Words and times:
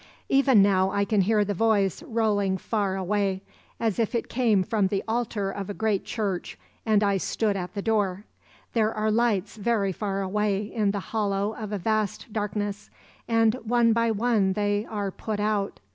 _"Even 0.29 0.63
now 0.63 0.89
I 0.89 1.05
can 1.05 1.21
hear 1.21 1.45
the 1.45 1.53
voice 1.53 2.01
rolling 2.01 2.57
far 2.57 2.95
away, 2.95 3.43
as 3.79 3.99
if 3.99 4.15
it 4.15 4.29
came 4.29 4.63
from 4.63 4.87
the 4.87 5.03
altar 5.07 5.51
of 5.51 5.69
a 5.69 5.75
great 5.75 6.05
church 6.05 6.57
and 6.87 7.03
I 7.03 7.17
stood 7.17 7.55
at 7.55 7.75
the 7.75 7.83
door. 7.83 8.25
There 8.73 8.91
are 8.91 9.11
lights 9.11 9.57
very 9.57 9.91
far 9.91 10.23
away 10.23 10.61
in 10.63 10.89
the 10.89 10.99
hollow 11.13 11.53
of 11.53 11.71
a 11.71 11.77
vast 11.77 12.33
darkness, 12.33 12.89
and 13.27 13.53
one 13.63 13.93
by 13.93 14.09
one 14.09 14.53
they 14.53 14.87
are 14.89 15.11
put 15.11 15.39
out. 15.39 15.79